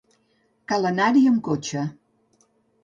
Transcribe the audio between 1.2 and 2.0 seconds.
amb cotxe.